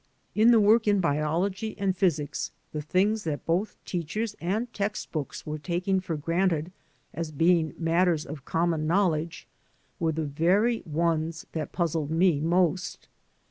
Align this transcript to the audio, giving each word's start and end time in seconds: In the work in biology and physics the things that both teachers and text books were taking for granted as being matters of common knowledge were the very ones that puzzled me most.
In 0.33 0.49
the 0.49 0.59
work 0.59 0.87
in 0.87 0.99
biology 0.99 1.77
and 1.77 1.95
physics 1.95 2.49
the 2.71 2.81
things 2.81 3.23
that 3.25 3.45
both 3.45 3.77
teachers 3.85 4.35
and 4.41 4.73
text 4.73 5.11
books 5.11 5.45
were 5.45 5.59
taking 5.59 5.99
for 5.99 6.17
granted 6.17 6.71
as 7.13 7.29
being 7.31 7.75
matters 7.77 8.25
of 8.25 8.43
common 8.43 8.87
knowledge 8.87 9.47
were 9.99 10.11
the 10.11 10.25
very 10.25 10.81
ones 10.87 11.45
that 11.51 11.71
puzzled 11.71 12.09
me 12.09 12.39
most. 12.39 13.09